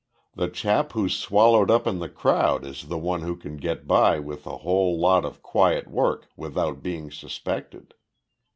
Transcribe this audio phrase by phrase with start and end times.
[0.33, 4.17] The chap who's swallowed up in the crowd is the one who can get by
[4.17, 7.93] with a whole lot of quiet work without being suspected.